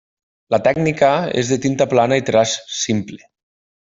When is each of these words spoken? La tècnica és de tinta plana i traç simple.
La 0.53 0.59
tècnica 0.67 1.09
és 1.43 1.51
de 1.53 1.59
tinta 1.67 1.87
plana 1.93 2.17
i 2.23 2.27
traç 2.31 2.55
simple. 2.81 3.21